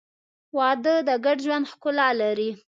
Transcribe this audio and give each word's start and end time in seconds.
•واده 0.57 0.93
د 1.07 1.09
ګډ 1.25 1.37
ژوند 1.45 1.69
ښکلا 1.71 2.09
لري. 2.21 2.49